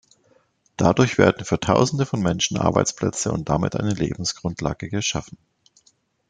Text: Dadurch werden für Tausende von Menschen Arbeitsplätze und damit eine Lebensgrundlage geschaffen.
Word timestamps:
Dadurch 0.77 1.19
werden 1.19 1.45
für 1.45 1.59
Tausende 1.59 2.07
von 2.07 2.23
Menschen 2.23 2.57
Arbeitsplätze 2.57 3.31
und 3.31 3.49
damit 3.49 3.75
eine 3.75 3.93
Lebensgrundlage 3.93 4.89
geschaffen. 4.89 5.37